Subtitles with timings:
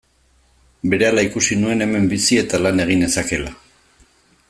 [0.93, 3.53] Berehala ikusi nuen hemen bizi eta lan egin nezakeela.